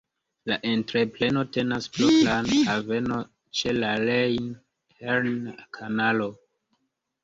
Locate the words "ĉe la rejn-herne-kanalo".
3.61-6.35